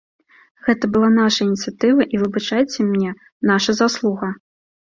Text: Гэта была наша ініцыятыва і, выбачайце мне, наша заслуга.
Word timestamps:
Гэта 0.67 0.89
была 0.95 1.09
наша 1.17 1.39
ініцыятыва 1.49 2.01
і, 2.15 2.23
выбачайце 2.23 2.79
мне, 2.91 3.15
наша 3.53 3.71
заслуга. 3.85 4.35